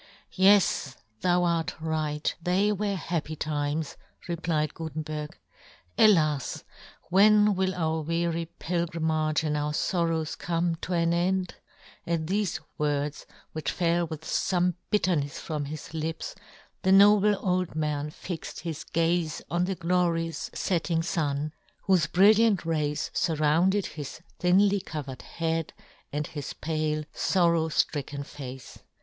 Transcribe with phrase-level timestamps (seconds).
[0.47, 5.37] "Yes, thou art right; they were" happy times," replied Gutenberg."
[5.99, 6.63] Alas!
[7.11, 11.53] when will our weary pil" grimage and our forrows come to" an end?"
[12.07, 16.33] At thefe words, which fell with fome bitternefs from his lips,
[16.81, 21.53] the noble old man fixed his gaze on the glorious fetting fun,
[21.87, 25.73] whofe brilliant rays furrounded his thinly covered head,
[26.11, 28.79] and his pale forrow ftricken face.